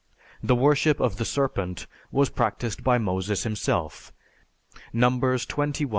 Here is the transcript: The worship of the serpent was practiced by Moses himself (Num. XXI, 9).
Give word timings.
The 0.41 0.55
worship 0.55 0.99
of 0.99 1.17
the 1.17 1.25
serpent 1.25 1.85
was 2.11 2.29
practiced 2.31 2.83
by 2.83 2.97
Moses 2.97 3.43
himself 3.43 4.11
(Num. 4.93 5.21
XXI, 5.21 5.79
9). 5.83 5.89